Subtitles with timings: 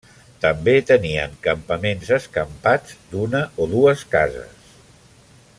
[0.45, 4.69] També tenien campaments escampats d'una o dues cases.